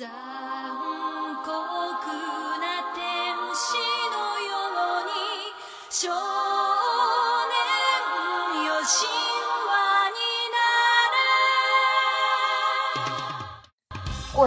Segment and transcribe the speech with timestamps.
[0.00, 0.08] 过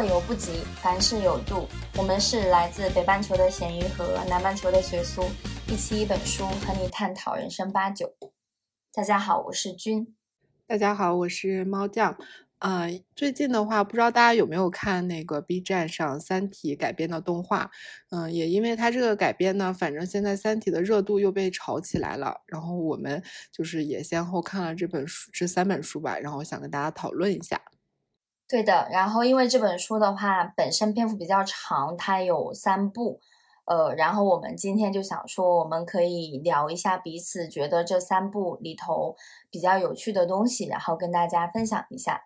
[0.01, 1.67] 犹不及，凡事有度。
[1.95, 5.29] 我们是来自北半球的咸鱼和南半球的学苏，
[5.67, 8.11] 一期一本书和你探讨人生八九。
[8.91, 10.15] 大家好，我是君。
[10.65, 12.17] 大家好，我是猫酱。
[12.63, 17.69] 呃，最近的话，不知道大家有没有看那个 B 站上《三体》改编的动画？
[18.09, 22.39] 嗯、也因为它这个改编呢，反正现在《三体》的热度又被炒起来了。
[22.47, 23.21] 然后我们
[23.51, 27.61] 就是也先后看了这本书，这三本书吧，然后想跟大家讨论一下。
[28.47, 33.19] 对的，然后因为这本书的话本身篇幅比较长，它有三部，
[33.65, 39.17] 呃，然后我们今天就想说，我们可以聊一下彼此觉得这三部里头
[39.51, 42.23] 比较有趣的东西，然后跟大家分享一下。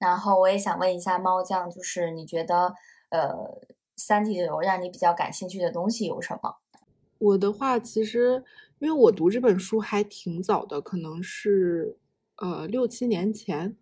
[0.00, 2.74] 然后我也想问一下猫酱，就是你觉得
[3.10, 3.28] 呃
[3.96, 6.56] 《三体》里头让你比较感兴趣的东西有什么？
[7.18, 8.42] 我的话，其实
[8.78, 11.98] 因为我读这本书还挺早的，可能是
[12.36, 13.76] 呃六七年前。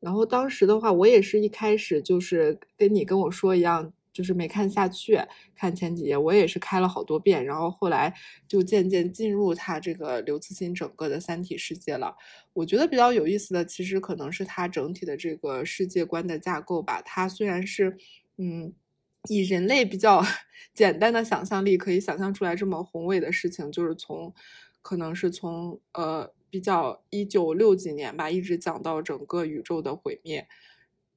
[0.00, 5.18] 然后当时的话，我也是一开始就是跟你跟我说一样，就是没看下去，
[5.54, 8.14] 看前几页，我也是开了好多遍，然后后来
[8.48, 12.16] 就渐渐进入他这个刘慈欣整个的三体世界了。
[12.54, 17.02] 我觉得比较有意思的，其实可能是它整体的这个世界观的架构吧。
[17.02, 17.98] 它虽然是
[18.38, 18.72] 嗯。
[19.30, 20.22] 以人类比较
[20.74, 24.30] 简单的想象力，可以想象出来这么宏伟的事情，就是从，
[24.82, 30.46] 可能是从呃比较一九六几年吧，一直讲到整个宇宙的毁灭。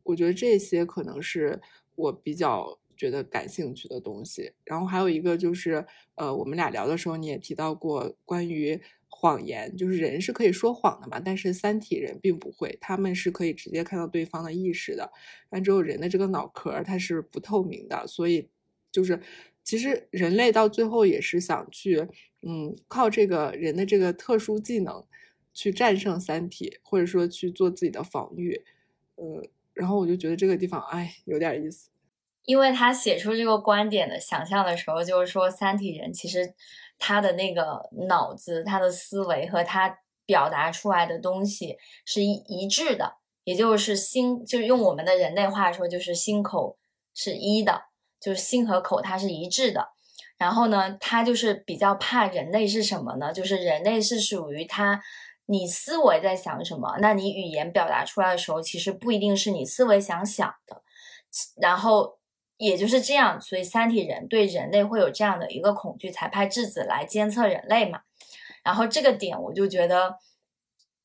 [0.04, 1.59] 我觉得这些可能是
[1.95, 4.52] 我比较觉得感兴趣的东西。
[4.66, 15.12] 然后还有一个就是，呃，我们俩聊的时候你也提到过关于谎言，就是人是可以说谎的嘛，但是三体人并不会，他们是可以直接看到对方的意识的。
[15.50, 18.50] 但只有人的这个脑壳它是不透明的，所以
[18.92, 19.20] 就是
[19.64, 22.08] 其实人类到最后也是想去，
[22.42, 25.04] 嗯，靠这个人的这个特殊技能
[25.54, 28.61] 去战胜三体，或者说去做自己的防御，
[29.16, 31.89] 呃，然后我就觉得这个地方，哎，有点意思。
[32.47, 36.53] 因为他写出这个观点的想象的时候，就是说三体人其实
[36.97, 41.75] 他的那个脑子、他的思维和他表达出来的东西
[42.05, 46.77] 是一一致的，也就是心，就是用我们的人类话说，就是心口
[47.13, 47.81] 是一的，
[48.21, 49.89] 就是心和口它是一致的。
[50.37, 53.33] 然后呢，他就是比较怕人类是什么呢？
[53.33, 55.02] 就是人类是属于他，
[55.47, 60.81] 你思维在想什么，那你语言表达出来的时候，其实不一定是你思维想想的。
[61.59, 62.17] 然后
[62.58, 68.02] 也就是这样，所以三体人对人类会有这样的一个恐惧，才派质子来监测人类嘛。
[68.64, 70.16] 然后这个点我就觉得，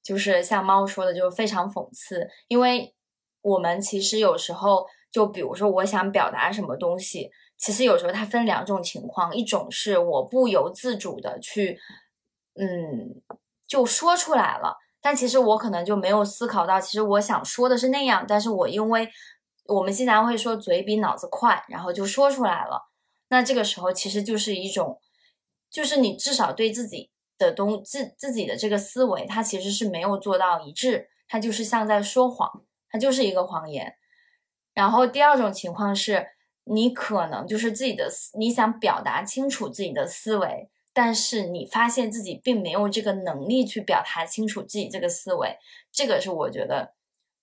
[0.02, 2.94] 就是像猫说的，就是非常讽刺，因为
[3.42, 11.78] 我们其实有时候，就比如说我想表达什么东西，其实有时候它分两种情况，一种是我不由自主的去，
[12.54, 13.22] 嗯，
[13.68, 19.08] 就说出来了，但其实我可能就没有思考到，其实我想说的是那样，但是我因为
[19.66, 22.90] 我们经常会说嘴比脑子快，然后就说出来了。
[23.28, 25.00] 那这个时候其实就是一种，
[25.70, 33.96] 就是你至少对自己的东自自己的这个思维，它其实是没有做到一致，它就是像在说谎，它就是一个谎言。
[34.74, 36.26] 然后第二种情况是，
[36.64, 45.58] 你可能就是自己的思，你想表达清楚自己的思维，但是你发现自己并没有这个能力去表达清楚自己这个思维，
[45.90, 46.94] 这个是我觉得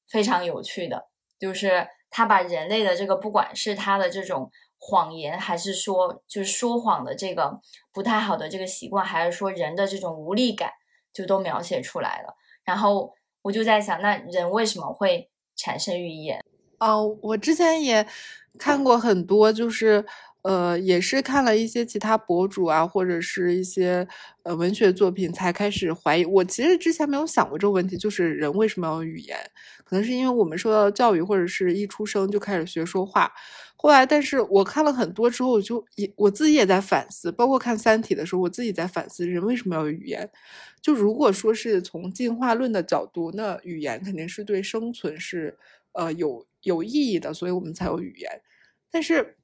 [0.08, 1.09] 非常有趣的，
[1.40, 7.59] 就是他把人类的这个，不管是他的这种谎言，还是说就是说谎的这个
[7.94, 10.72] 不太好的这个习惯，还是说人的这种无力感，
[11.14, 12.36] 就都描写出来了。
[12.64, 16.44] 然后我就在想，那人为什么会产生语言？
[16.80, 18.08] 哦，我之前也
[18.58, 20.06] 看过很多，就是
[20.44, 24.07] 呃，也是看了一些其他博主啊，或者是一些
[24.44, 26.25] 呃文学作品，才开始怀疑。
[26.25, 29.38] 我其实之前没有想过这个问题，就是人为什么要有语言？
[29.83, 33.31] 可能是因为我们受到教育，或者是一出生就开始学说话。
[33.75, 40.29] 后来，但是我看了很多之后，我就也我自己也在反思，包括看《三体》的时候，我自己在反思人为什么要有语言。
[40.81, 45.58] 就如果说是从进化论的角度，那语言肯定是对生存是
[45.93, 48.29] 呃有有意义的，所以我们才有语言。
[48.91, 49.37] 但是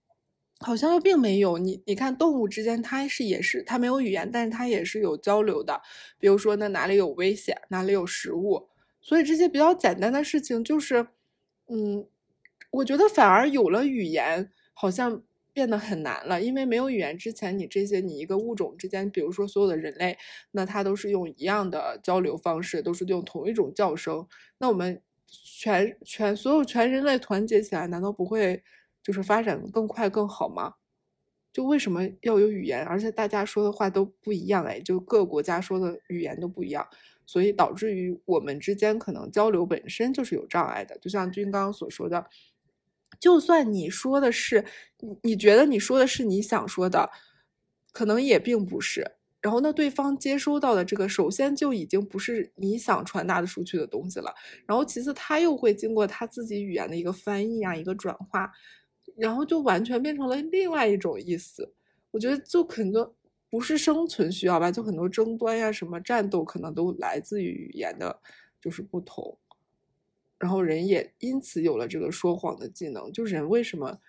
[0.66, 1.60] 好像又并没有。
[1.60, 5.80] 你你看，动物之间它是也是它没有语言，但是它也是有交流的。
[6.20, 8.68] 比如说，那哪里有危险，哪里有食物。
[9.00, 11.06] 所以这些比较简单的事情，就是
[11.68, 12.08] 嗯，
[12.72, 15.22] 我觉得反而有了语言，好像
[15.54, 16.42] 变得很难了。
[16.42, 20.18] 因为没有语言之前，你这些你一个物种之间，比如说所有的人类，
[20.52, 24.28] 那它都是用一样的交流方式，都是用同一种叫声。
[24.58, 28.64] 那我们全全所有全人类团结起来，难道不会
[29.06, 30.74] 就是发展更快更好吗？
[31.54, 36.86] 就为什么要有语言，而且大家说的话都不一样哎，就各国家说的语言都不一样，
[37.28, 40.98] 所以导致于我们之间可能交流本身就是有障碍的。
[40.98, 42.26] 就像君刚所说的，
[43.20, 44.66] 就算你说的是
[45.00, 47.12] 你你觉得你说的是你想说的，
[47.94, 49.12] 可能也并不是。
[49.42, 54.34] 然后那对方接收到的这个，首先就已经不是你想传达的出去的东西了。
[54.66, 58.52] 然后其次，他又会经过他自己语言的一个翻译啊，一个转化，
[59.16, 61.74] 然后就完全变成了另外一种意思。
[62.12, 63.16] 我觉得就很多
[63.50, 68.20] 不是生存需要吧，就很多争端呀、什么战斗，可能都来自于语言的，
[68.62, 69.38] 就是不同。
[70.38, 73.12] 然后人也因此有了这个说谎的技能。
[73.12, 74.00] 就人为什么？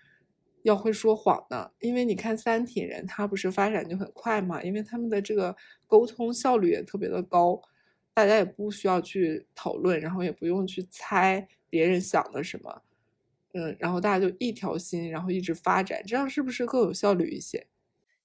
[0.63, 5.55] 要会说谎呢，因为你看三体人，他不是发展就很快嘛，因为他们的这个
[5.87, 7.63] 沟通效率也特别的高，
[8.13, 12.83] 大家也不需要去讨论，然后也不用去猜别人想的什么，
[13.57, 17.67] 嗯，然后大家就一条心，然后一直发展，这样是不是更有效率一些？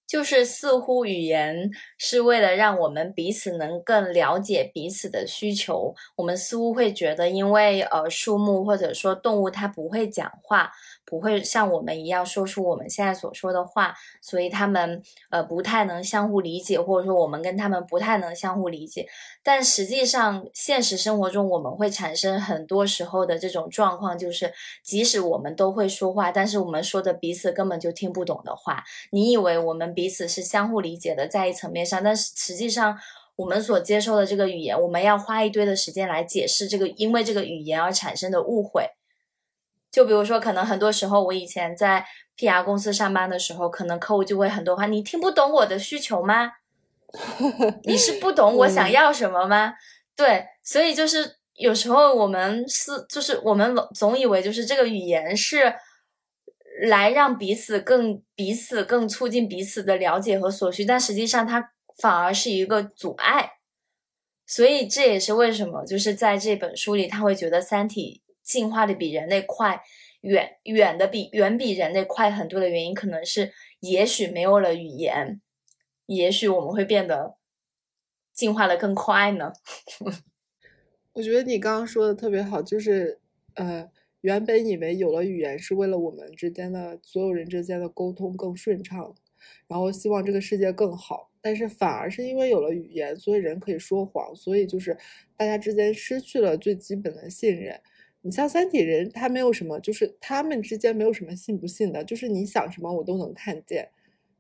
[0.06, 10.70] 就是似乎语言是为了让我们彼此能更了解彼此的需求，我们似乎会觉得，因为呃树木或者说动物它不会讲话。
[11.12, 19.06] 不会像我们一样说出我们现在所说的话，所以他们呃不太能相互理解，或者说我们跟他们不太能相互理解。
[19.44, 24.54] 但实际上，现实生活中我们会产生很多时候的这种状况，就是
[24.86, 28.82] 即使我们都会说话，但是我们说的彼此根本就听不懂的话。
[29.12, 32.98] 你以为我们彼此是相互理解的，在一层面上，但是实际上
[33.36, 38.88] 我们所接受的这个语言，我们要花一堆的时间来解释这个因为这个语言而产生的误会。
[39.92, 42.06] 就比如说，可能很多时候，我以前在
[42.38, 46.54] PR 公司上班的时候，可能客户就会很多话，你听不懂我的需求吗？
[47.84, 49.74] 你是不 懂我想要什么吗？
[50.16, 55.74] 对，所以就是有时候我们是，就是我们总以为就是这个语言是
[56.88, 63.52] 来让彼此更彼此更促进彼此的了解和所需，但实际上它反而是一个阻碍。
[64.48, 68.22] 所以这也是为什么，就是在这本书里，他会觉得《三体》。
[68.44, 69.82] 进化的比人类快，
[70.22, 75.42] 远远的比远比人类快很多的原因，可能是也许没有了语言，
[76.06, 77.36] 也许我们会变得
[78.34, 79.54] 进化的更快呢。
[81.14, 83.20] 我觉得你刚刚说的特别好，就是
[83.56, 83.90] 呃，
[84.22, 89.14] 原本以为有了语言是为了我们之间的所有人之间的沟通更顺畅，
[89.68, 94.98] 然后希望这个世界更好，但是反而是因为有了语言，所以人可以说谎，所以就是
[95.36, 97.82] 大家之间失去了最基本的信任。
[98.24, 103.90] 你像三体人，他没有什么，就是他们之间没有什么信不信的，就是你想什么我都能看见，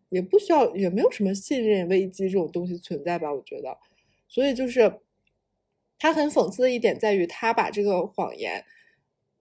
[0.09, 3.33] 也不需要，也没有什么信任危机这种东西存在吧？
[3.33, 3.75] 我觉得，
[4.27, 4.99] 所以就是
[5.97, 8.63] 他很讽刺的一点在于，他把这个谎言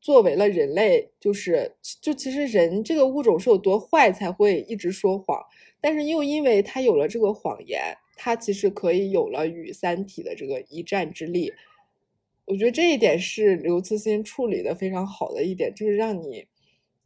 [0.01, 5.39] 作为了人类，就是就其实人这个物种是有多坏才会一直说谎，
[5.83, 11.53] 但是又因为他有了这个谎言，他其实可以有了与三体的这个一战之力。
[12.51, 16.45] 我觉得这一点是刘慈欣处理的非常好的一点，就是让你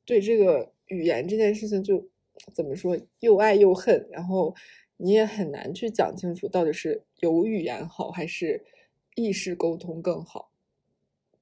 [0.06, 2.08] 对这个语言这件事情就
[2.54, 4.54] 怎么说又爱又恨，然后
[4.96, 8.64] 你也很难去讲清楚到底是有语言好还是
[9.16, 10.50] 意识沟通更好。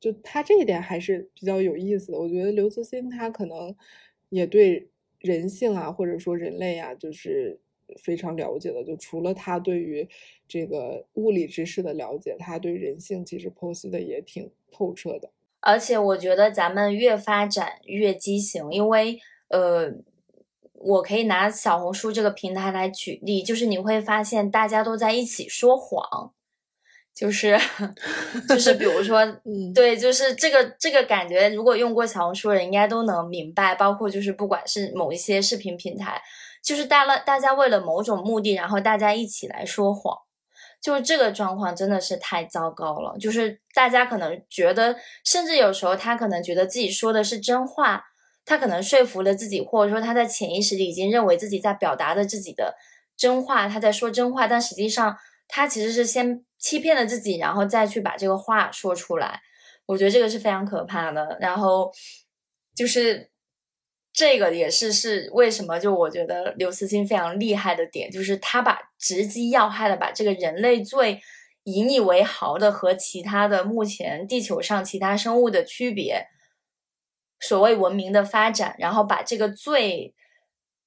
[0.01, 2.19] 就他这一点还是比较有意思的。
[2.19, 3.73] 我觉得刘慈欣他可能
[4.31, 4.91] 也对
[5.21, 7.61] 人性啊，或者说人类啊，就是。
[7.99, 10.09] 非常了解的，就除了他对于
[10.47, 15.31] 这个物理知识的了解，他对人性其实剖析的也挺透彻的。
[15.61, 19.93] 而且我觉得咱们越发展越畸形，因为呃，
[20.73, 26.33] 我可以拿小红书这个平台来举例，就是你会发现大家都在一起说谎，
[27.15, 27.57] 就是
[28.49, 36.21] 就是比如说， 嗯，对，就是这个这个感觉，如果用过小红书的人应该都能明白，包括就是不管是某一些视频平台。
[36.63, 40.17] 就是大了，大家为了某种目的，然后大家一起来说谎，
[40.81, 43.19] 就是这个状况真的是太糟糕了。
[43.19, 48.05] 就是大家可能觉得，甚至有时候他可能觉得自己说的是真话，
[48.45, 52.77] 他可能说服了自己，或者说他在潜意识里已经认为自己在表达的自己的
[53.17, 55.17] 真话，他在说真话，但实际上
[55.49, 59.41] 他其实是先欺骗了自己，然后再去把这个话说出来。
[59.87, 61.37] 我觉得这个是非常可怕的。
[61.41, 61.91] 然后
[62.77, 63.32] 就是。
[64.13, 65.79] 这个也是是为什么？
[65.79, 71.21] 就我觉得刘慈欣非常厉害的点，就是他把直击要害的，把这个人类最
[71.65, 76.27] 引以为豪的和其他的目前地球上其他生物的区别，
[77.41, 80.15] 所谓文明的发展，然后把这个最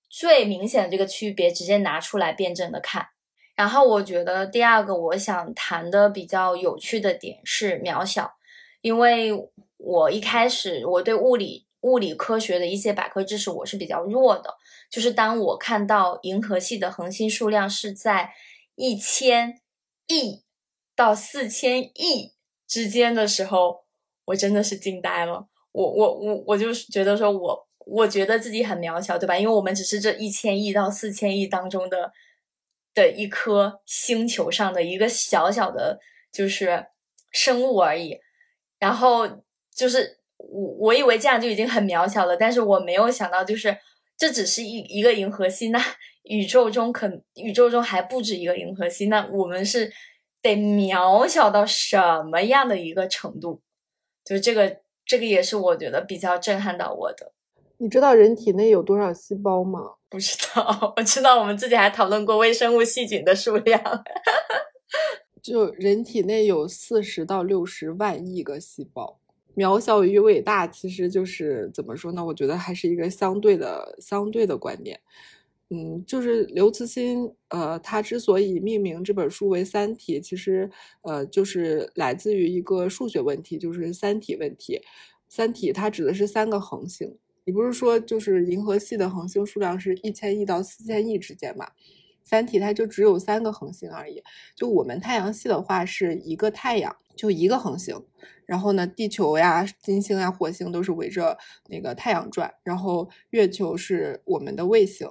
[0.08, 3.08] 最明显的这个区别直接拿出来辩证的看。
[3.56, 8.34] 然后我觉得第二个我想谈的比较有趣的点是渺小。
[8.82, 9.32] 因为
[9.78, 14.56] 我一开始我对物理物理科学的一些百科知识我是比较弱的，
[14.90, 18.34] 就是当我看到银河系的恒星数量是在
[18.74, 19.62] 一千
[20.08, 20.44] 亿
[20.96, 22.34] 到四千亿
[22.68, 23.86] 之间的时候，
[24.26, 25.48] 我真的是惊呆了。
[25.72, 29.38] 我我我我就是觉得说我我觉得自己很渺小，对吧？
[29.38, 32.12] 因为我们只是这一千亿到四千亿当中的
[32.96, 36.00] 的一颗星球上的一个小小的，
[36.32, 36.88] 就是
[37.32, 38.18] 生物而已。
[38.80, 39.44] 然后
[39.76, 43.78] 就是我我以为这样就已经很渺小了，但是我没有想到，就是
[44.18, 45.80] 这只是一一个银河系，那
[46.24, 49.92] 宇宙中可宇宙中还不止一个银河系，那我们是
[50.42, 53.62] 得渺小到什么样的一个程度？
[54.24, 57.32] 就这个这个也是我觉得比较震撼到我的。
[57.78, 59.96] 你知道人体内有多少细胞吗？
[60.08, 63.82] 不知道， 我知道我们自己还讨论过微生物细菌的数量。
[65.44, 69.20] 就人体内有四十到六十万亿个细胞，
[69.56, 72.24] 渺小与伟大其实就是怎么说呢？
[72.26, 75.00] 我觉得还是一个相对的相对的观念。
[75.70, 80.70] 嗯，就是刘慈欣，呃，他之所以命名这本书为《三体》，其实
[81.02, 84.80] 呃就是来自于一个数学问题，就是三体问题。
[85.28, 91.68] 三体它指的是三个恒星，你不是说就是银河系的恒星数量是一千亿到四千亿之间嘛？
[92.24, 94.22] 三体它就只有三个恒星而已，
[94.56, 98.00] 就我们太阳系的话是一个太阳，就一个恒星，
[98.46, 101.38] 然后呢，地球呀、金星呀、火星都是围着
[101.68, 105.10] 那个太阳转，然后月球是我们的卫星，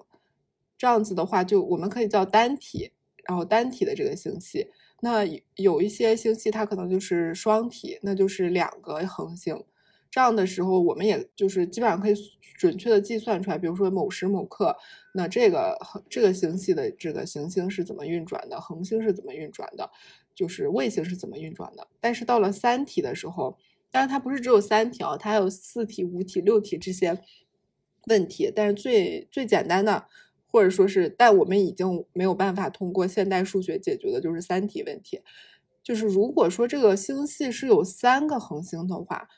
[0.78, 2.92] 这样子的话，就我们可以叫单体，
[3.26, 4.68] 然后单体的这个星系，
[5.00, 5.24] 那
[5.56, 9.62] 有一些星系它可能就是双体，那就是两个恒星。
[10.10, 12.14] 这样的时候，我们也就是基本上可以
[12.56, 14.76] 准确的计算出来，比如说某时某刻，
[15.12, 15.76] 那这个
[16.08, 19.90] 这个星系的这个行星是怎么运转的，恒星是怎么运转的，
[20.34, 21.86] 就是卫星是怎么运转的。
[22.00, 23.56] 但是到了三体的时候，
[23.90, 27.20] 当然它不是只有三体啊，它还有四体、五体、六体这些
[28.08, 28.52] 问题。
[28.54, 30.06] 但是最最简单的，
[30.46, 35.20] 或者说是，但我们已经没有办法通过现代数学解决的，就是三体问题。
[35.82, 39.28] 就是如果说这个星系是有三个恒星的话。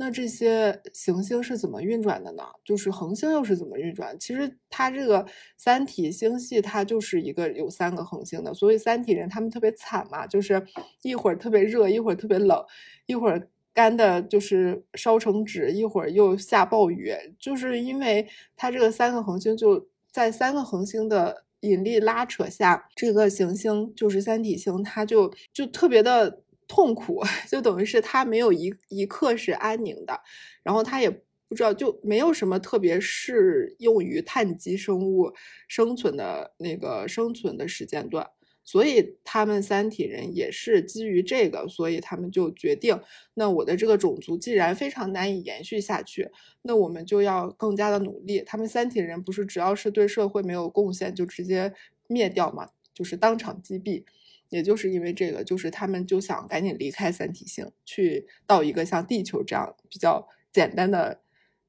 [0.00, 2.44] 那这些行星是怎么运转的呢？
[2.64, 4.16] 就是恒星又是怎么运转？
[4.20, 5.26] 其实它这个
[5.56, 8.54] 三体星系，它就是一个有三个恒星的。
[8.54, 10.64] 所以三体人他们特别惨嘛，就是
[11.02, 12.64] 一会儿特别热，一会儿特别冷，
[13.06, 18.24] 一会儿干的就是烧成纸，一会儿又下暴雨，就是因为
[18.54, 26.42] 它这个三个恒星就在三个恒星的引力拉扯下，这个行星就是三体星，它就就特别的。
[26.68, 30.20] 痛苦 就等于是他没有一一刻是安宁的，
[30.62, 35.32] 然后他也不知道就没有什么特别适用于碳基生物
[35.66, 38.28] 生存的那个生存的时间段，
[38.62, 43.00] 所以他们三体人也是基于这个，所以他们就决定，
[43.32, 48.42] 那我的这个种族既然非常难以延续下去，那我们就要更加的努力。
[48.44, 51.72] 他们三体人不是只要是对社会没有贡献就直接
[52.08, 54.04] 灭掉嘛，就是当场击毙。
[54.50, 61.20] 也就是因为这个，就是他们就想赶紧离开三体星，去到一个像地球这样比较简单的、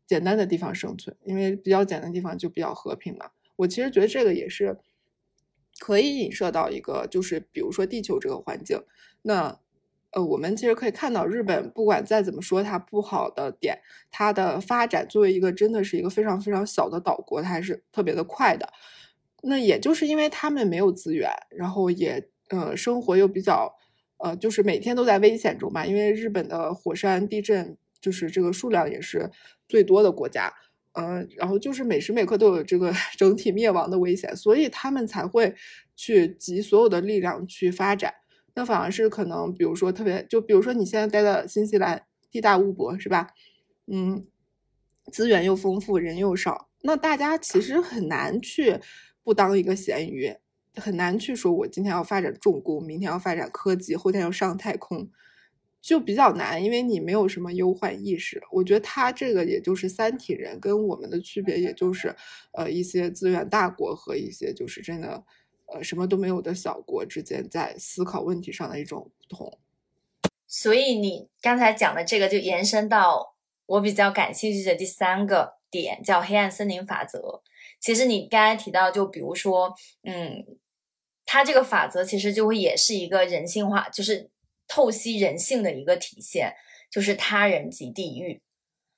[0.07, 3.31] 简单的地方生存，因为比较简单的地方就比较和平嘛。
[3.57, 4.77] 我其实觉得这个也是
[5.79, 8.81] 可以影射到一个，就是比如说地球这个环境。
[9.23, 9.59] 那
[10.11, 13.77] 呃，我们其实可以看到，日本不管再怎么说它不好的点，
[14.09, 18.71] 它的发展作为一个真的是一个非常非常小的岛国，它还是特别的快的。
[19.43, 22.29] 那也就是因为他们没有资源，然后也。
[22.49, 23.73] 呃，生活又比较，
[24.17, 25.85] 呃，就是每天都在危险中嘛。
[25.85, 29.29] 因为日本的火山地震，就是这个数量也是
[29.67, 30.53] 最多的国家，
[30.93, 35.55] 嗯，然后就是每时每刻都有这个 整体灭亡的危险，所以他们才会
[35.95, 38.13] 去集所有的力量去发展。
[38.55, 43.27] 那反而是可能，比如说特别，就比如说你现在待的新西兰，地大物博，是吧？
[43.87, 44.25] 嗯，
[45.11, 48.79] 资源又丰富，人又少，那大家其实很难去
[49.23, 50.35] 不当一个咸鱼。
[50.75, 55.09] 很难去说，我今天要发展重工，明天要发展科技，后天要上太空，
[55.81, 58.41] 就比较难，因为你没有什么忧患意识。
[58.51, 62.15] 我觉得他这个也就是三体人跟我们的区别，也就是
[62.53, 65.23] 呃一些资源大国和一些就是真的
[65.67, 69.57] 呃什么都没有的小国之间在思考问题上的一种不同。
[70.47, 73.35] 所以你刚才讲的这个就延伸到
[73.65, 77.41] 我比较感兴趣的第三个点，叫黑暗森林法则。
[77.79, 80.45] 其实你刚才提到，就比如说，嗯。
[81.31, 84.31] 它这个法则其实就会也是一个人性化，就是
[84.67, 86.51] 透析人性的一个体现，
[86.89, 88.41] 就是他人即地狱。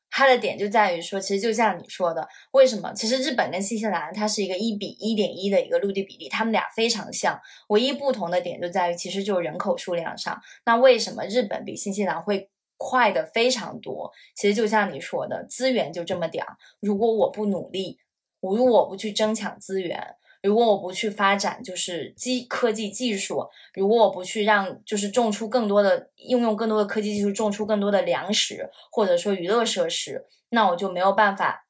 [0.10, 2.94] 它的点就在于说，其实就像你说的，为什么？
[2.94, 10.42] 其实日本跟新西兰它是一个一比一点一的一个陆地比例，他们俩非常像，唯一不同的点就在于，其实就是人口数量上。
[10.66, 14.10] 那为什么日本比新西兰会快的非常多。
[14.38, 18.00] 其实就像你说的，资源就这么点儿，如果我不努力，
[18.42, 20.16] 如果我不去争抢资源。
[20.44, 31.68] 如果我不去发展，就是技科技技术；如果我不去让，就是种出更多的应用更多的科技技术，种出更多的粮食，或者说娱乐设施，那我就没有办法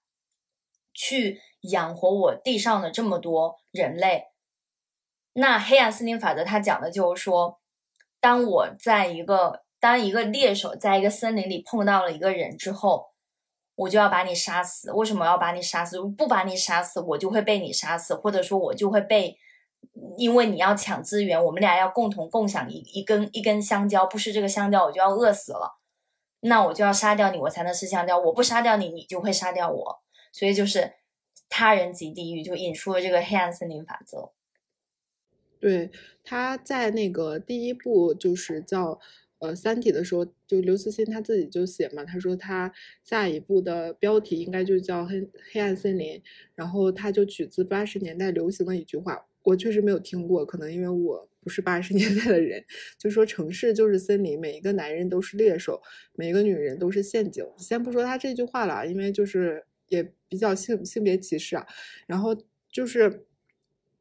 [0.94, 4.28] 去养活我地上的这么多人类。
[5.34, 7.60] 那黑暗森林法则它讲的就是说，
[8.22, 13.11] 当我在一个当一个猎手在一个森林里碰到了一个人之后。
[13.82, 16.00] 我就要把你杀死，为什么要把你杀死？
[16.00, 19.36] 不把你杀死，我就会被你杀死，或者说，我就会被，
[20.18, 25.80] 因为你要抢资源，我们俩要共同共享一一根一根香蕉，不吃这个香蕉，我就要饿死了。
[26.42, 28.20] 那我就要杀掉你，我才能吃香蕉。
[28.20, 30.02] 我不杀掉你，你就会杀掉我。
[30.32, 30.94] 所以就是
[31.50, 34.32] 他人即地狱，就引出了这个黑暗森林法则。
[35.60, 35.90] 对，
[36.24, 39.00] 他在那个第一部就是叫。
[39.42, 42.72] 呃，《三体》的时候，就刘慈欣他自己就写嘛，他说他
[43.04, 46.20] 下一部的标题应该就叫《黑黑暗森林》，
[46.54, 52.64] 然后他就取自八十年代流行的一句话，我确实没有听过，可能因为我不是八十 年代的人，
[53.00, 55.82] 就说城市就是森林，每一个男人都是猎手，
[56.14, 57.44] 每一个女人都是陷阱。
[57.58, 61.66] 先不说他这句话了，因为就是也比较性性别歧视啊，
[62.06, 62.38] 然后
[62.72, 63.26] 就是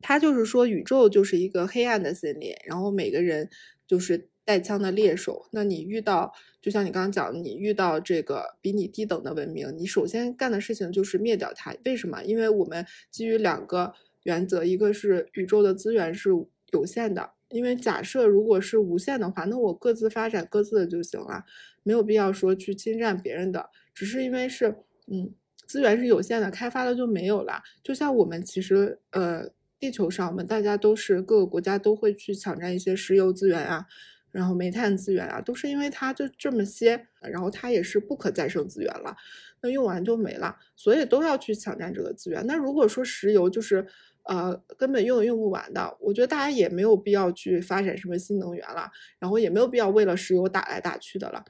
[0.02, 3.48] 他就是说宇宙就是一个黑暗的森林，然后每个人
[3.86, 4.28] 就是。
[4.44, 11.74] 带枪的猎手，那你遇到，就像你刚刚讲，你遇到这个比你低等的文明，你首先干的事情就是灭掉它。
[11.84, 12.22] 为什么？
[12.24, 13.92] 因为我们基于两个
[14.24, 16.30] 原则，一个是宇宙的资源是
[16.72, 21.44] 有限的，因为假设如果是无限的话，那我各自发展各自的就行了，
[21.82, 23.70] 没有必要说去侵占别人的。
[23.94, 24.74] 只是因为是，
[25.06, 25.32] 嗯，
[25.66, 27.62] 资源是有限的，开发了就没有了。
[27.84, 33.86] 就像我们其实，呃，地球上我们大家都是各个国家都会去抢占一些石油资源啊。
[34.32, 39.16] 然后煤炭资源啊，都是因为它就这么些，然后它也是不可再生资源了，
[39.60, 42.46] 那用完就没了，所以都要去抢占这个资源。
[42.46, 43.86] 那如果说石油就是，
[44.24, 51.44] 呃，根本用也用不完的，我觉得大家也没有必要去发展什么新能源了，然后也没有必要为了石油打来打去的了。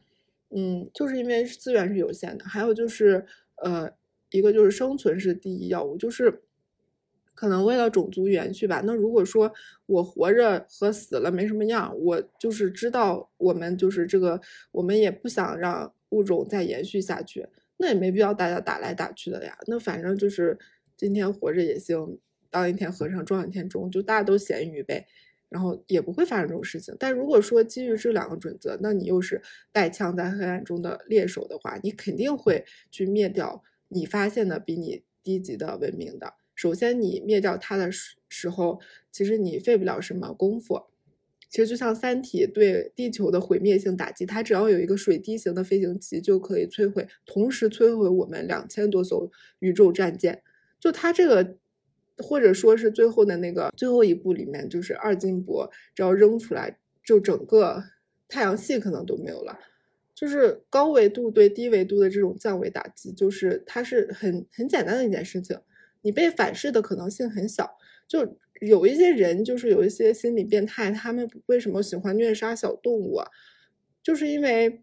[0.55, 3.25] 嗯，就是因为资源是有限的，还有就是，
[3.63, 3.91] 呃，
[4.31, 6.43] 一个就是生存是第一要务，就是。
[7.35, 8.83] 可能为了种族延续吧。
[8.85, 9.53] 那如果说
[9.87, 14.41] 我活着和死了没什么样，我就是知道我们就是这个，
[14.73, 19.57] 我们也不想让物种再延续下去，那也没必要大家打来打去的呀。
[19.67, 20.59] 那反正就是
[20.97, 22.19] 今天活着也行，
[22.51, 25.07] 当一天和尚撞一天钟，就大家都咸鱼呗，
[25.49, 26.95] 然后也不会发生这种事情。
[26.99, 29.41] 但如果说基于这两个准则，那你又是
[29.73, 36.35] 带枪在黑暗中的猎手的话，你肯定会去灭掉你发现的比你低级的文明的。
[36.61, 38.79] 首先，你灭掉它的时时候，
[39.11, 40.79] 其实你费不了什么功夫。
[41.49, 50.43] 其实就像《三体》对地球的毁灭性打击，它只要有一个水滴型的飞行器就可以摧毁，同时摧毁我们两千多艘宇宙战舰。
[50.79, 51.57] 就它这个，
[52.19, 57.83] 或者说是最后的那个最后一步里面，就是二进箔，只要扔出来，就整个
[58.29, 59.59] 太阳系可能都没有了。
[60.15, 65.59] 就是高维度对低维度的这种降维打击，就是它是很很简单的一件事情。
[66.03, 67.77] 你被反噬的可能性很小，
[68.09, 73.29] 就有一些人，就是有一些心理变态，他们为什么喜欢虐杀小动物啊？
[74.03, 74.83] 就是因为，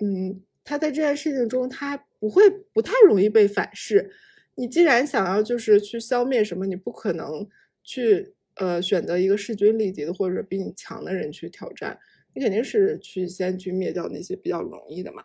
[0.00, 4.10] 嗯，他在这件事情中，他不会不太容易被反噬。
[4.56, 7.48] 你既然想要就是去消灭什么，你不可能
[7.82, 11.98] 去呃选择一个势均力敌的或者比你强的人去挑战，
[12.34, 15.24] 你肯定是去先去灭掉那些比较容易的嘛。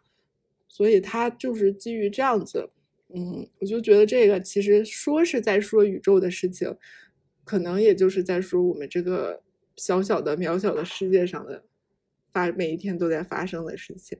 [0.68, 2.70] 所以他就是基于这样子。
[3.14, 6.76] 嗯，我就觉得这个其实说是在说宇宙的事情，
[7.44, 9.42] 可能也就是在说我们这个
[9.76, 11.64] 小小的、渺小的世界上的
[12.32, 14.20] 发每一天都在发生的事情。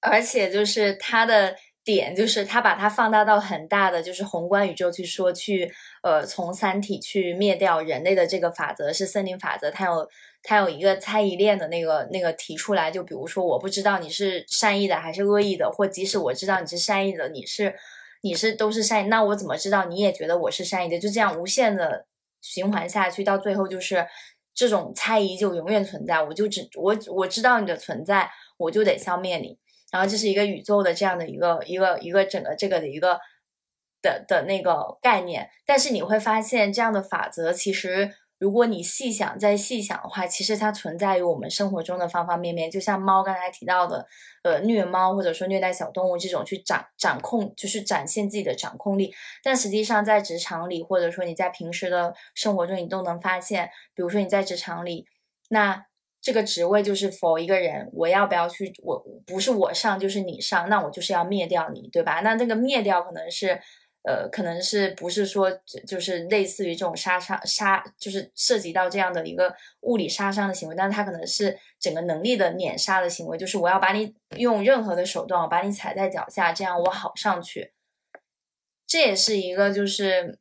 [0.00, 5.72] 而且就是它的点，就是它把它放大到很大的，就是宏观宇宙去说，去
[6.02, 10.06] 呃从三体去灭掉人类的这个法则是森林法则，它有
[10.42, 17.74] 它有一个猜疑链的那个那个提出来，就比如说我不知道你是善意的还是恶意的，或即使我知道你是善意的，你是。
[18.22, 20.98] 你是都是善意，那我怎么知道你也觉得我是善意的？
[20.98, 22.06] 就这样无限的
[22.40, 24.04] 循环下去，到最后就是
[24.52, 26.20] 这种猜疑就永远存在。
[26.20, 29.56] 我就只我我知道你的存在，我就得消灭你。
[29.90, 33.18] 然后这是一个宇宙的这样的一个一个一个整个这个的一个
[34.02, 35.50] 的的那个概念。
[35.64, 38.14] 但是你会发现，这样的法则其实。
[38.38, 42.70] 如果你细想再细想的话，其实它存在于我们生活中的方方面面。
[42.70, 44.06] 就像猫刚才提到的，
[44.42, 49.14] 呃，虐猫或者说虐待小动物这种去掌掌控，就是展现自己的掌控力。
[49.42, 55.06] 但实际上在职场里，或者说你在平时的生活中，你都能发现，比如说你在职场里，
[55.48, 55.86] 那
[56.26, 58.74] 这个职位就是否一个人，我要不要去？
[58.82, 62.18] 我不是我上就是你上，那我就是要灭掉你，对吧？
[62.24, 63.60] 那这个灭掉可能是，
[64.02, 65.48] 呃，可能是不是说
[65.86, 77.72] 就是类似于这种杀伤杀，就是涉及到这样的一个物理杀伤的行为，但是它可能是整个能力的碾杀的行为，就是我要把你用任何的手段，我把你踩在脚下，这样我好上去。
[78.84, 80.40] 这也是一个，就是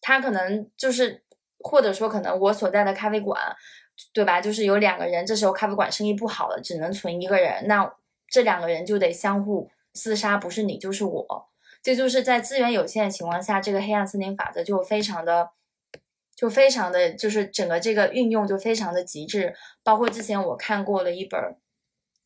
[0.00, 1.24] 他可能就是，
[1.58, 3.56] 或者说可能我所在的咖啡馆。
[4.12, 4.40] 对吧？
[4.40, 7.94] 就是有两个人，这时候咖啡馆生意不好了，只能存一个人，那
[8.28, 11.48] 这两个人就得相互厮杀，不是你就是我。
[11.82, 15.50] 这就是在资源有限的情况下，这个黑暗森林法则就非常的，
[16.34, 19.54] 就非常的就是整个这个运用就非常的极致。
[19.82, 21.40] 包括之前我看过了一本，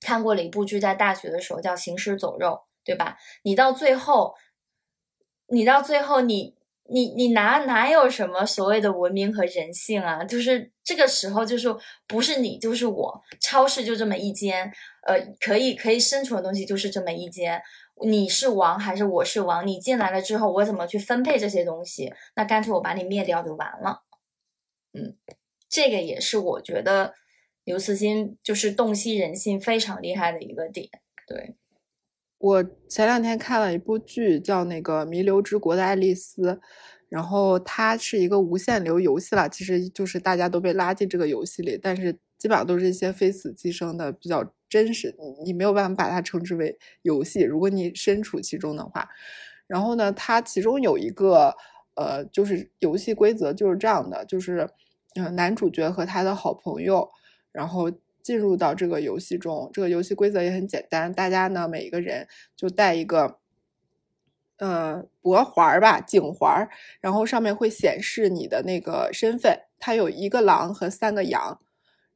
[0.00, 2.48] 看过了一部剧，在大学的时候叫《行尸走肉》，
[2.84, 3.18] 对吧？
[3.42, 4.34] 你到最后，
[5.48, 6.57] 你到最后你。
[6.90, 10.24] 你你哪哪有什么所谓的文明和人性啊？
[10.24, 11.68] 就是这个时候，就是
[12.06, 14.72] 不是你就是我，超市就这么一间，
[15.06, 17.60] 呃，可以可以生存的东西就是这么一间。
[18.00, 19.66] 你是王还是我是王？
[19.66, 22.14] 你进来了之后，我怎么去分配这些东西？
[22.36, 24.04] 那干脆我把你灭掉就完了。
[24.92, 25.16] 嗯，
[25.68, 27.14] 这个也是我觉得
[27.64, 30.88] 刘慈欣就是洞悉人性非常厉害的一个点。
[31.26, 31.56] 对。
[32.38, 36.52] 我前两天看了一部剧，叫那个《弥留之国的爱丽丝》，
[37.08, 45.12] 然后它是一个无限流游戏了，其实就是大家都被拉进这个游戏里，但是基本上都是一些非死即生的，比较真实，
[45.44, 47.42] 你没有办法把它称之为游戏。
[47.42, 49.08] 如果你身处其中的话，
[49.66, 51.52] 然后呢，它其中有一个
[51.96, 54.68] 呃，就是游戏规则就是这样的，就是
[55.16, 57.10] 嗯，男主角和他的好朋友，
[57.50, 57.90] 然后。
[58.28, 63.38] 进入到这个游戏中，这个游戏规则也很简单，大家呢每一个人就带一个，
[64.58, 66.68] 呃，脖环吧，颈环，
[67.00, 69.58] 然后上面会显示你的那个身份。
[69.78, 71.58] 它有一个狼和三个羊，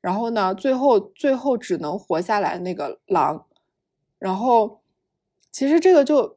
[0.02, 3.46] 然后呢，最后最后只能活下来那个狼，
[4.18, 4.82] 然后
[5.50, 6.36] 其实这个就。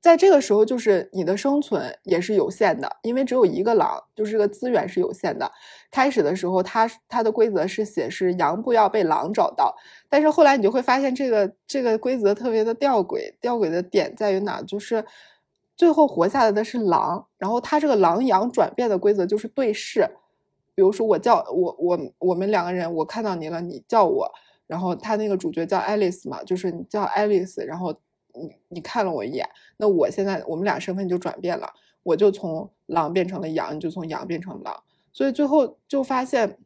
[0.00, 5.50] 在这个时候，就是你的生存也是有限的，因为只有一个狼，就是这个资源是有限的。
[5.90, 9.74] 开始的时候，它它的规则是写是羊不要被狼找到，
[10.08, 13.34] 但是后来你就会发现这个这个规则特别的吊诡。
[13.40, 14.62] 吊诡的点在于哪？
[14.62, 15.04] 就是
[15.76, 20.08] 最后活下来的是狼，然后它这个狼羊转变的规则就是对视。
[20.76, 24.30] 比如说我叫我我我们两个人，我看到你了，你叫我，
[24.68, 27.92] 然后他那个主角叫爱丽丝嘛，就是你叫爱丽丝，然后。
[28.36, 31.68] 你你看了我一眼，那我现在我们俩身份就转变了，
[32.02, 36.58] 我就从狼变成了羊，你就从羊变成狼，所以最后就发现，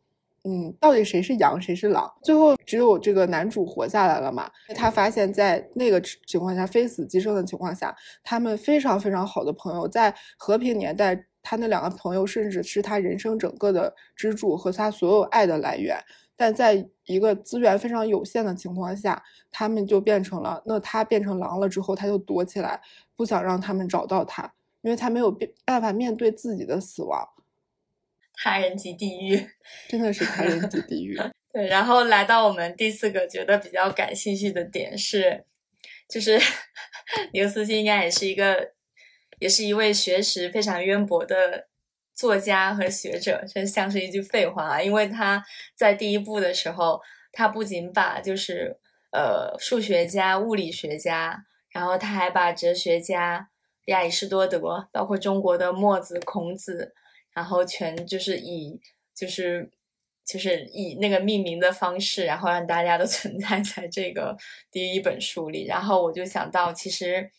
[0.45, 2.13] 嗯，到底谁是羊谁是狼？
[2.23, 4.51] 最后只有这个男主活下来了嘛？
[4.75, 15.99] 他发现，在那个情况下，非死即生的情况下，他们非常非常好的朋友，在和平年代，他那两个朋友甚至是他人生整个的支柱和他所有爱的来源。
[16.41, 22.81] 但在一个资源非常有限的情况下，他们就变成了那他变成狼了之后，他就躲起来，
[23.15, 24.51] 不想让他们找到他，
[24.81, 25.31] 因为他没有
[25.67, 27.29] 办法面对自己的死亡。
[28.33, 29.51] 他人即地狱，
[29.87, 31.21] 真的是他人即地狱。
[31.53, 35.45] 对，然后来到我们第四个觉得比较感兴趣的点是，
[36.09, 36.41] 就是
[37.35, 38.73] 刘思欣应该也是一个，
[39.41, 41.69] 也是一位学识非常渊博的。
[42.21, 44.83] 作家和学者，这像是一句废话啊！
[44.83, 45.43] 因为他
[45.75, 47.01] 在第一部的时候，
[47.33, 48.77] 他不仅把就是
[49.11, 53.49] 呃数学家、物理学家，然后他还把哲学家
[53.87, 56.93] 亚里士多德，包括中国的墨子、孔子，
[57.33, 58.79] 然后全就是以
[59.15, 59.71] 就是
[60.23, 64.37] 就是以那个命名的方式，然后让大家都 存在在这个
[64.71, 65.65] 第一本书里。
[65.65, 67.31] 然后我就想到，其实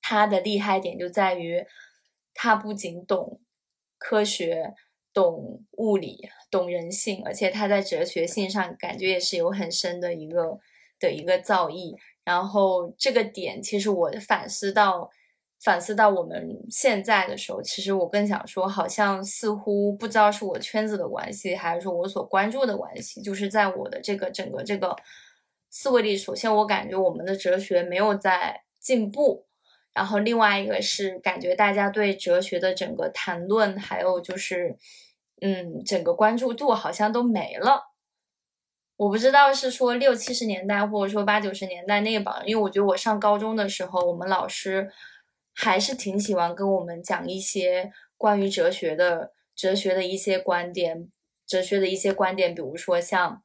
[0.00, 1.66] 他的厉害点就在于。
[2.34, 3.40] 他不仅懂
[3.98, 4.74] 科学、
[5.12, 10.58] 懂物理、懂人性，而且他在哲学性上感觉也是有很深的一个
[10.98, 11.96] 的一个造诣。
[12.24, 15.10] 然后这个点，其实我反思到
[15.60, 24.96] 反思到我们现在的时候，其实我更想说，好像似乎不知道是我圈子的关系，还是说我所关注的关系，就是在我的这个整个这个
[25.70, 29.46] 思维里，首先我感觉我们的哲学没有在进步。
[29.94, 34.74] 然后另外一个是感觉大家对哲学的整个谈论，还有就是，
[35.42, 37.92] 嗯，整个关注度好像都没了。
[38.96, 44.90] 我不知道是说六七十年代，或者说八九十年代那帮，因为我觉得我上高中的时候，我们老师
[45.54, 51.10] 还是挺喜欢跟我们讲一些关于哲学的哲学的一些观点，
[51.46, 53.42] 哲学的一些观点，比如说像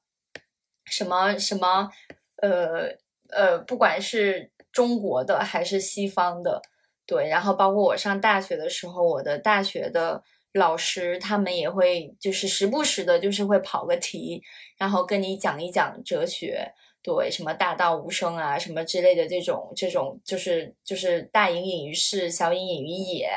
[0.86, 1.90] 什么什么，
[2.38, 2.96] 呃
[3.32, 4.52] 呃，不管是。
[4.78, 6.62] 中国的还是西方的，
[7.08, 10.22] 对，然后包括我上大学的时候，我的大学的
[10.54, 14.44] 老师他们也会就是时不时的，就是会跑个题，
[14.78, 23.32] 然后跟你讲一讲哲学，对，什么大道无声啊，什么之类的这种这种，就是就是大隐隐于市，小隐隐于野，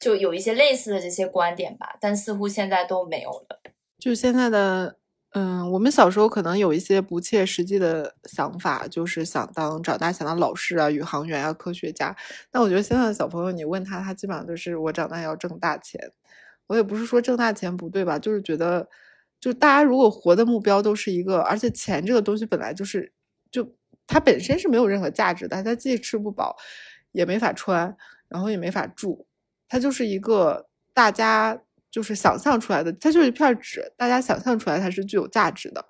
[0.00, 3.60] 就有一些类似的这些观点吧，但似乎现在都没有了。
[3.98, 4.96] 就现在的，
[5.32, 12.16] 嗯，我们小时候可能有一些不切实际的想法，就是想当长大想当老师啊、宇航员啊、科学家。
[12.50, 16.00] 但我觉得现在的小朋友，你问他，他基本上都是我长大要挣大钱。
[16.66, 18.88] 我也不是说挣大钱不对吧，就是觉得，
[19.38, 23.12] 就大家如果活的目标都是一个，而且钱这个东西本来就是，
[23.50, 23.74] 就
[24.06, 26.56] 它本身是没有任何价值的，它既吃不饱，
[27.12, 27.94] 也没法穿，
[28.28, 29.26] 然后也没法住，
[29.68, 31.58] 它就是一个大家
[31.90, 35.84] 就是想象出来的，它就是一片纸，大家想象出来它是具有价值的。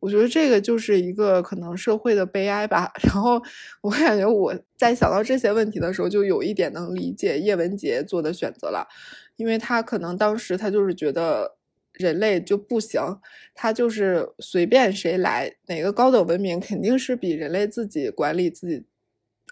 [0.00, 2.90] 我觉得这个就是一个可能社会的悲哀吧。
[3.06, 3.40] 然后
[3.82, 8.86] 我感觉我在想到这些问题的时候，就有一点能理解叶文洁做的选择了。
[9.36, 11.56] 因为他可能当时他就是觉得
[11.92, 13.00] 人类就不行，
[13.54, 18.84] 他就是随便谁来，哪个高等文明肯定是比人类自己管理自己，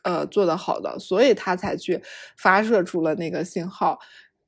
[0.02, 2.00] 呃做得好的，所以他才去
[2.37, 3.98] 发射出了那个信号，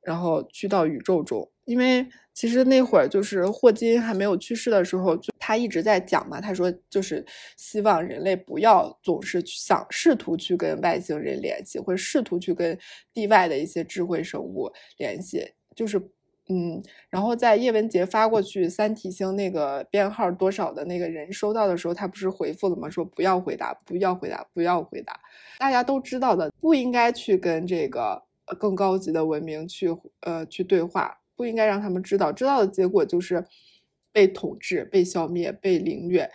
[0.02, 1.48] 然后去到宇宙中。
[1.64, 7.24] 因为其实那会儿就是霍金还没有去世的时候，就他一直在讲嘛，他说就是
[7.56, 12.76] 希望人类不要总是去想试图去跟外星人联系，或者试图去跟
[13.14, 16.00] 地外的一些智慧生物联系，就是
[16.48, 22.90] 嗯，然后在叶文洁发过去三体星那个编号多少的那个人收到的时候，他不是回复了吗？
[22.90, 25.20] 说不要回答，不要回答，不要回答，
[25.60, 28.20] 大家都知道的，不应该去跟这个
[28.54, 29.88] 更高级的文明去
[30.20, 31.18] 呃去对话。
[31.34, 33.44] 不应该让他们知道，知道的结果就是
[34.12, 36.30] 被统治、被消灭、被凌虐。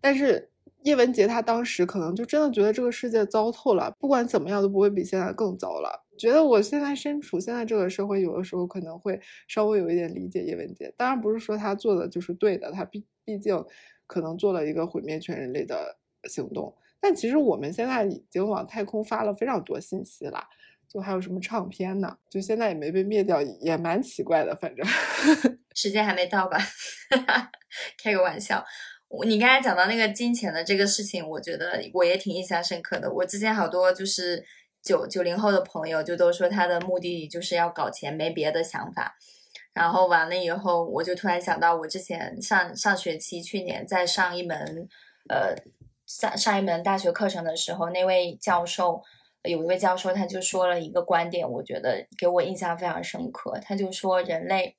[0.00, 0.50] 但是
[0.82, 6.04] 叶文洁他当时可能就真的觉得这个世界糟透了，不管怎么样都不会比现在更糟了。
[6.18, 10.92] 觉得我现在身处现在这个社会，有的时候可能会稍微有一点理解叶文洁。
[10.96, 13.64] 当然不是说他做的就是对的，他毕毕竟
[14.06, 16.72] 可能做了一个毁灭全人类的行动。
[17.00, 20.44] 但其实我们现在已经往太空发了非常多信息了。
[20.92, 22.14] 就还有什么唱片呢？
[22.28, 24.54] 就现在也没被灭掉，也蛮奇怪的。
[24.56, 24.86] 反正
[25.74, 26.58] 时间还没到吧？
[28.02, 28.62] 开个玩笑。
[29.24, 33.10] 你刚才讲到那个金钱的这个事情，我觉得我也挺印象深刻的。
[33.10, 34.44] 我之前好多就是
[34.82, 39.14] 九九零后的朋友，就都说他的目的就是要搞钱，没别的想法。
[39.72, 44.58] 然后完了以后，我就突然想到，我之前上上学期去年在上一门
[45.30, 45.54] 呃
[46.04, 49.00] 上上一门大学课程的时候，那位教授。
[49.44, 53.58] 有一位教授，他就说了一个观点，我觉得给我印象非常深刻。
[53.60, 54.76] 他就说，人类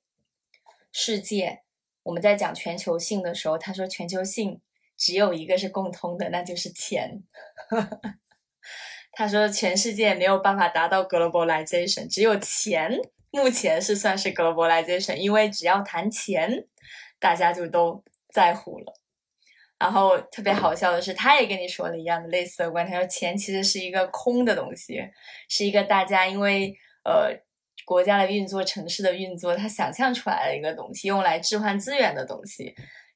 [0.90, 1.62] 世界，
[2.02, 4.60] 我们在讲全球性的时候，他说全球性
[4.96, 7.22] 只有一个是共通的，那就是钱。
[9.12, 12.90] 他说，全世界没有办法达到 globalization，只有钱
[13.30, 16.66] 目前是算是 globalization，因为只要谈钱，
[17.18, 18.94] 大家就都在乎了。
[19.78, 25.00] 然后特别好笑的是，他也跟你说了一样的类似的观点，他说钱其实是一个空的东西，
[25.48, 27.30] 是一个大家因为呃
[27.84, 32.74] 国家的运作、城市的运作，他想象出来的一个东西，用来置换资源的东西。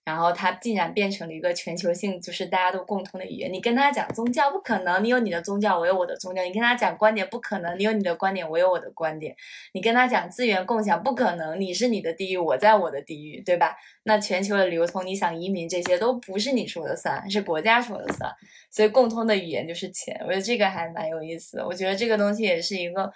[0.08, 3.52] 然后它竟然变成了一个全球性，就是大家都共通的语言。
[3.52, 9.34] 你跟他讲宗教不可能，你有你的宗教，我有我的宗教；你跟他讲观点不可能，你有你的观点，我有我的观点；
[9.74, 13.76] 你跟他讲资源共享不可能，你是你的地域，我在我的地域，对吧？
[14.04, 18.32] 那全球的流通，你想移民这些都不是你说的算，是国家说了算。
[18.70, 21.66] 所以共通的语言就是钱，我觉得这个还蛮有意思的。
[21.66, 23.12] 我觉得这个东西也是一个，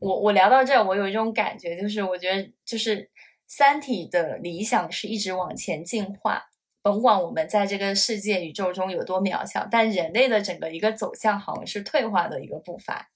[0.00, 3.08] 我我聊到这，我有一种感觉，就是我觉得就是。
[3.46, 6.46] 三体的理想是一直往前进化，
[6.82, 13.08] 甭管我们在这个世界宇宙中有多渺小，但人类的整个一个走向好像是退化的一个步伐。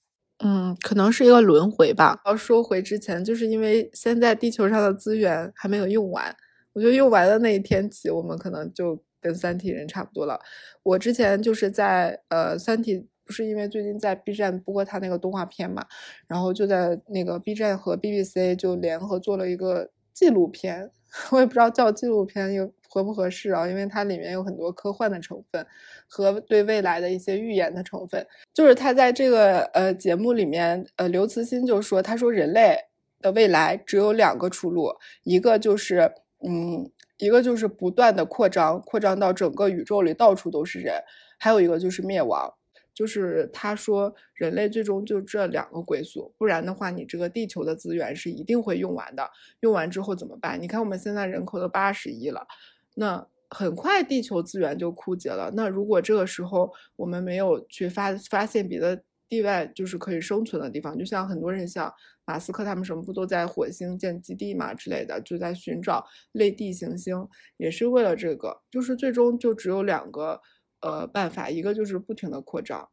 [0.43, 2.19] 嗯，可能是一个轮回吧。
[2.25, 6.35] 要说回之前，就是因为现在地球上的资源还没有用完，
[6.73, 10.41] 我觉得用完的那一天起，我们可能就跟三体人差不多了。
[10.83, 15.85] 我之前就是在呃，三体不是因为最近在 B 站播过他那个动画片嘛，
[16.27, 19.91] 然后就在那个 B 站和 BBC 就联合做了一个。
[20.13, 20.91] 纪录片，
[21.31, 25.65] 我也不知道叫纪录片又合不合适啊，因为它里面有很多科幻的成分
[26.09, 28.27] 和对未来的一些预言的成分。
[28.53, 32.77] 就是他在这个呃节目里面，呃刘慈欣就说，他说人类
[33.21, 34.93] 的未来只有两个出路，
[35.23, 36.13] 一个就是
[36.47, 40.95] 嗯，一个就是不断的扩张，扩张到整个宇宙里到处都是人，
[41.39, 42.53] 还有一个就是灭亡。
[42.95, 49.31] 就是他说，人类最终就这两个归宿，不然的话，你这个地球的资源是一定会用完的。
[49.61, 50.61] 用完之后怎么办？
[50.61, 52.47] 你看我们现在人口都八十亿了，
[52.95, 55.51] 那很快地球资源就枯竭了。
[55.55, 60.97] 那如果这个时候我们没有去发发现别的地外就是可以生存的地方。
[60.99, 61.93] 就像很多人像
[62.25, 67.27] 马斯克他们什么不都在火星建基地嘛之类的，就在寻找类地行星，
[67.57, 68.61] 也是为了这个。
[68.71, 70.41] 就是最终就只有两个
[70.81, 72.89] 呃办法，一个就是不停的扩张，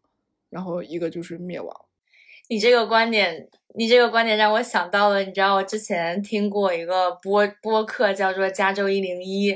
[0.50, 1.86] 然后一个就是灭亡。
[2.50, 9.54] 你这个观点，你这个观点让我想到了，你知道我之前听过一个播播客叫做加州一零一，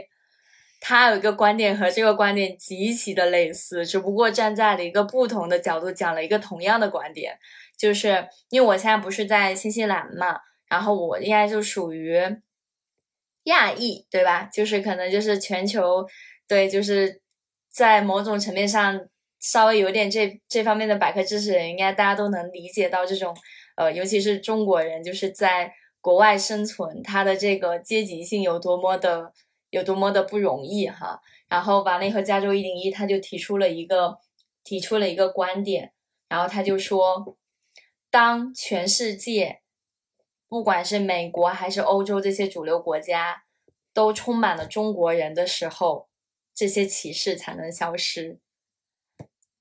[0.82, 7.38] 他有一个观点和这个观点极其的类似，只不过站在了一个不同的角度讲了一个同样的观点，
[7.78, 12.20] 就是因为我现在不是在新西兰嘛，然后我应该就属于
[13.46, 14.50] 亚裔，对吧？
[14.52, 16.06] 就是可能就是全球，
[16.46, 17.21] 对，就是
[17.72, 19.08] 在某种层面上。
[19.44, 23.36] 稍微有点这这方面的百科知识，应该大家都能理解到这种，
[23.76, 29.34] 呃，尤其是中国人，就是在国外生存，他的这个阶级性有多么的
[29.72, 31.20] 有多么的不容易哈。
[31.50, 34.20] 然后完了以后，加州一零一他就提出了一个
[34.64, 35.92] 提出了一个观点，
[36.30, 37.36] 然后他就说，
[38.12, 39.62] 当全世界
[40.48, 43.42] 不管是美国还是欧洲这些主流国家
[43.92, 46.10] 都充满了中国人的时候，
[46.62, 48.38] 这些歧视才能消失。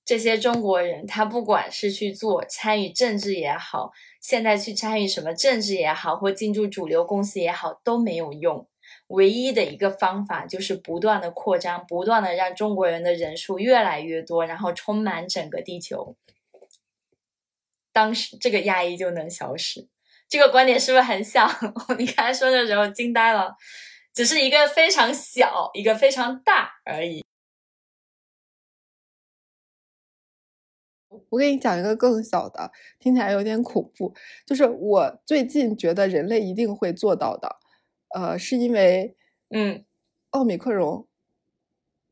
[0.05, 8.69] 这些中国人，他不管是去做参与政治也好，现在去参与什么政治也好，或进驻主流公司也好，都没有用。
[9.07, 16.19] 唯一的一个方法就是不断的扩张，不断的让中国人的人数越来越多，然后充满整个地球。
[17.95, 19.89] 当时这个压抑就能消失。
[20.29, 21.49] 这个观点是不是很像？
[21.99, 23.57] 你刚才说的时候惊呆了，
[24.13, 27.25] 只是一个非常小，一个非常大而已。
[31.29, 34.15] 我给你讲一个更小的，听起来有点恐怖。
[34.47, 37.57] 就是我最近觉得人类一定会做到的，
[38.15, 39.17] 呃，是因为，
[39.51, 39.85] 嗯，
[40.31, 41.07] 奥米克戎，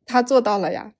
[0.04, 0.94] 他做到了呀。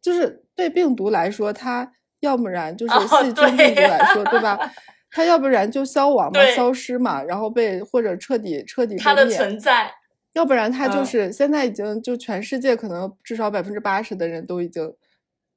[0.00, 4.56] 就是对病毒来说，它要不然就是细菌病毒来说，对吧？
[5.18, 9.92] 它要不然就消亡嘛，消失嘛，然后被或者彻底彻底它的存在，
[10.34, 14.94] 要不然它就是现在已经就全世界可能至少百分之八十的人都已经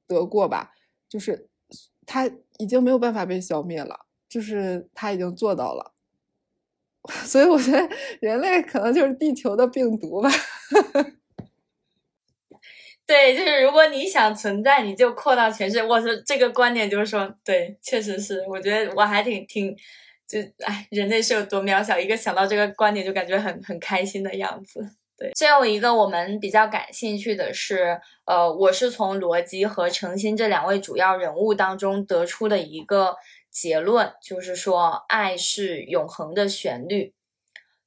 [0.07, 0.71] 得过吧。
[1.07, 1.47] 就是
[2.07, 5.91] 它已经没有办法被消灭了，就是它已经做到了，
[7.23, 7.87] 所以我觉得
[8.19, 10.31] 人类可能就是地球的病毒吧。
[13.11, 15.83] 对，就是如果你想存在，你就扩到全世界。
[15.83, 19.75] 我说这个观点就是说，对，确实是，我觉得我还挺挺，
[20.25, 24.79] 就哎，人类是有多渺小，一个想到这个观点就感觉很很开心的样子。
[25.17, 33.17] 对最后一个我们比较感兴趣的是，呃，我是从罗辑和程心这两位主要人物当中得出的一个
[33.49, 37.13] 结论，就是说爱是永恒的旋律，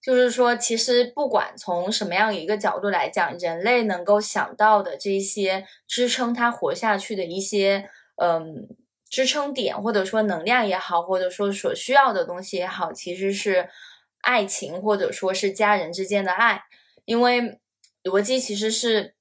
[0.04, 8.68] 就是说其实不管从什么样一个角度来讲，人类能够想到的这些支撑他活下去的一些，嗯，
[9.08, 13.70] 支撑点或者说能量也好，或者说所需要的东西也好，其实是
[14.20, 16.64] 爱情或者说是家人之间的爱。
[17.06, 17.58] 因为
[18.02, 19.14] 逻辑其实是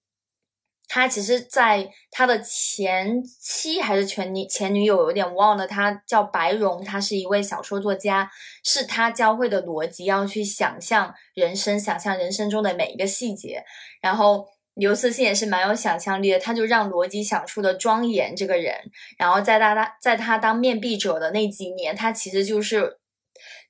[0.87, 8.29] 他，其实在他的前妻还是前女前女友，有点忘了，他叫白蓉，他是一位小说作家，
[8.63, 13.63] 是他教会的逻辑，要去想象人生，想象人生中的每一个细节。
[14.01, 18.75] 然后刘慈欣也是蛮有想象力的，他就让罗辑想出了庄严这个人，
[19.17, 22.99] 然后在他他在他当面壁者的那几年，他其实就是。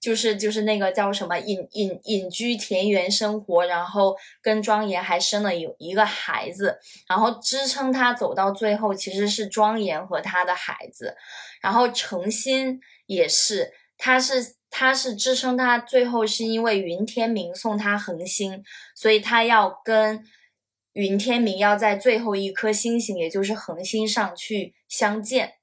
[0.03, 11.15] 就是就是那个叫什么隐隐隐居田园生活，然后跟庄严还生了有一个孩子，然后支撑他走到最后其实是庄严和他的孩子，
[11.61, 18.61] 然后诚心也是，他是他是支撑他最后是因为云天明送他恒星，
[18.93, 20.21] 所以他要跟
[20.91, 25.53] 云天明要在最后一颗星星，也就是恒星上去相见，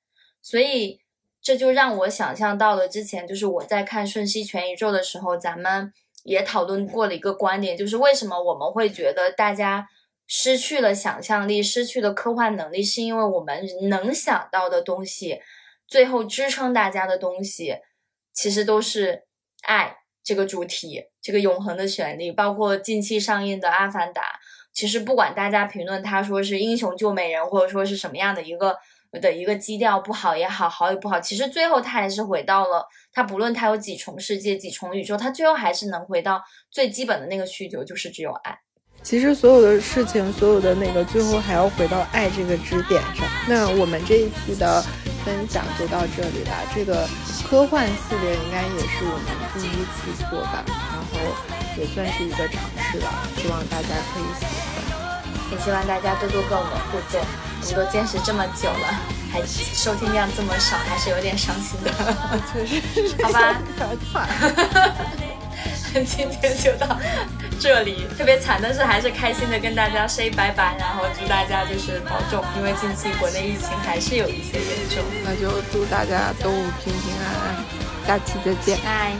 [0.40, 1.03] 所以。
[1.42, 5.90] 这就让我想象到了之前，就是我在看《瞬息全宇宙》的时候，咱们
[6.22, 9.88] 也讨论过的一个观点，就是为什么我们会觉得大家
[10.26, 15.40] 失去了想象力、失去了科幻能力，是因为我们能想到的东西，
[15.88, 17.76] 最后支撑大家的东西，
[18.35, 19.22] 其实都是
[19.62, 22.31] 爱这个主题，这个永恒的旋律。
[22.31, 24.20] 包括近期上映的《阿凡达》，
[24.74, 28.77] 其实不管大家评论他说是英雄救美人，或者说是什么样的一个。
[29.21, 36.40] 的一个基调不好也好，好与不好，其实最后他还是回到了他，不论他有几重世界、几重宇宙，他最后还是能回到
[36.71, 38.56] 最基本的那个需求，就是只有爱。
[39.02, 43.27] 其实所有的事情，所有的那个，最后还要回到爱这个支点上。
[43.48, 44.83] 那我们这一期的
[45.25, 46.52] 分享就到这里了。
[46.75, 47.08] 这个
[47.48, 51.17] 科幻系列应该也是我们第一次做吧，然后
[51.79, 52.61] 也算是一个尝
[52.92, 55.00] 试了，希望大家可以喜欢。
[55.50, 57.21] 也希望大家多多跟我们互动，
[57.61, 59.00] 我们都坚持这么久了。
[59.33, 61.90] 还收听量这么少，还是有点伤心的。
[62.52, 63.54] 确实，好吧，
[64.13, 64.29] 惨。
[66.04, 66.98] 今天就到
[67.61, 75.04] 这里，特别惨，但是还是开心的跟大家 say 拜拜，然后祝大家就是保重，因为近期国内疫情还是有一些严重。
[75.25, 76.50] 那就祝大家都
[76.83, 77.65] 平平安安，
[78.06, 78.79] 下期再见。
[78.85, 79.13] 拜。